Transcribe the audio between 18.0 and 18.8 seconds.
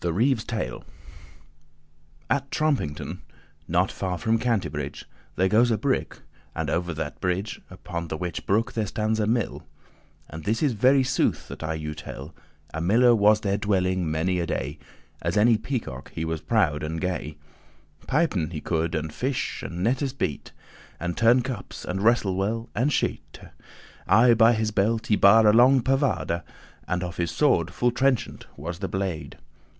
Pipen he